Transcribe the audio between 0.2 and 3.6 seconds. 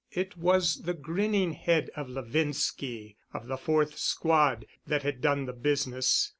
was the grinning head of Levinski of the